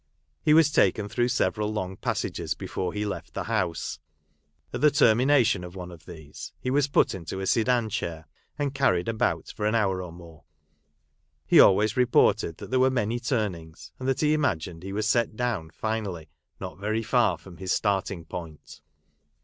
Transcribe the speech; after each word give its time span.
He 0.41 0.55
was 0.55 0.71
taken 0.71 1.07
through 1.07 1.27
several 1.27 1.71
long 1.71 1.95
passages 1.95 2.55
before 2.55 2.91
he 2.91 3.05
left 3.05 3.35
the 3.35 3.43
house; 3.43 3.99
at 4.73 4.81
the 4.81 4.89
termination 4.89 5.63
of 5.63 5.75
one 5.75 5.91
of 5.91 6.07
these 6.07 6.53
he 6.59 6.71
was 6.71 6.87
put 6.87 7.13
into 7.13 7.39
a 7.39 7.45
sedan 7.45 7.87
chair, 7.87 8.25
and 8.57 8.73
carried 8.73 9.07
about 9.07 9.53
for 9.55 9.67
an 9.67 9.75
hour 9.75 10.01
or 10.01 10.11
more; 10.11 10.43
he 11.45 11.59
always 11.59 11.95
reported 11.97 12.57
that 12.57 12.71
there 12.71 12.79
were 12.79 12.89
many 12.89 13.19
turnings, 13.19 13.91
and 13.99 14.07
that 14.09 14.21
he 14.21 14.33
imagined 14.33 14.81
he 14.81 14.91
was 14.91 15.07
set 15.07 15.35
down 15.35 15.69
finally 15.69 16.29
not 16.59 16.79
very 16.79 17.03
far 17.03 17.37
from 17.37 17.57
his 17.57 17.71
starting 17.71 18.25
point. 18.25 18.81